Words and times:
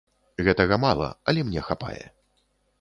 Гэтага 0.47 0.79
мала, 0.85 1.09
але 1.33 1.39
мне 1.51 1.61
хапае. 1.71 2.03